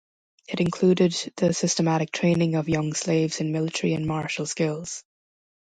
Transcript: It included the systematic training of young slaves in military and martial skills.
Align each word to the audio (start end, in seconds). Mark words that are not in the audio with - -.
It 0.47 0.59
included 0.61 1.13
the 1.37 1.53
systematic 1.53 2.11
training 2.11 2.55
of 2.55 2.67
young 2.67 2.93
slaves 2.93 3.39
in 3.39 3.51
military 3.51 3.93
and 3.93 4.07
martial 4.07 4.47
skills. 4.47 5.03